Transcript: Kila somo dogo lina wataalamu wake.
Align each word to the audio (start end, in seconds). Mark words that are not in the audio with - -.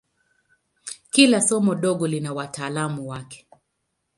Kila 1.13 1.39
somo 1.41 1.75
dogo 1.75 2.05
lina 2.07 2.33
wataalamu 2.33 3.07
wake. 3.09 3.47